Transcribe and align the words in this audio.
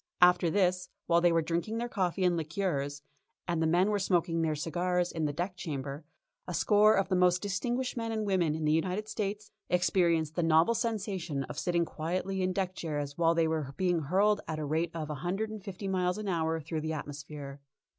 After 0.19 0.49
this, 0.49 0.89
while 1.05 1.21
they 1.21 1.31
were 1.31 1.43
drinking 1.43 1.77
their 1.77 1.87
coffee 1.87 2.23
and 2.23 2.35
liqueurs, 2.35 3.03
and 3.47 3.61
the 3.61 3.67
men 3.67 3.91
were 3.91 3.99
smoking 3.99 4.41
their 4.41 4.55
cigars 4.55 5.11
in 5.11 5.25
the 5.25 5.31
deck 5.31 5.55
chamber, 5.55 6.05
a 6.47 6.55
score 6.55 6.95
of 6.95 7.07
the 7.09 7.15
most 7.15 7.39
distinguished 7.43 7.95
men 7.95 8.11
and 8.11 8.25
women 8.25 8.55
in 8.55 8.65
the 8.65 8.71
United 8.71 9.07
States 9.07 9.51
experienced 9.69 10.33
the 10.33 10.41
novel 10.41 10.73
sensation 10.73 11.43
of 11.43 11.59
sitting 11.59 11.85
quietly 11.85 12.41
in 12.41 12.51
deck 12.51 12.73
chairs 12.73 13.15
while 13.15 13.35
they 13.35 13.47
were 13.47 13.75
being 13.77 13.99
hurled 13.99 14.41
at 14.47 14.55
the 14.55 14.65
rate 14.65 14.89
of 14.95 15.11
a 15.11 15.15
hundred 15.21 15.51
and 15.51 15.63
fifty 15.63 15.87
miles 15.87 16.17
an 16.17 16.27
hour 16.27 16.59
through 16.59 16.81
the 16.81 16.93
atmosphere. 16.93 17.61